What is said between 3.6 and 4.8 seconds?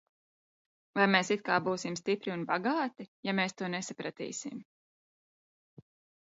to nesapratīsim?